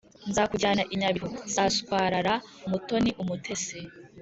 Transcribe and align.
nzakujyana 0.29 0.83
i 0.93 0.95
nyabihu 1.01 1.29
saswarara 1.53 2.33
mutoni 2.69 3.11
umutesi 3.21 3.79